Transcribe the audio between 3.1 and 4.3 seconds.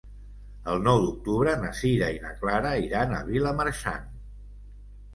a Vilamarxant.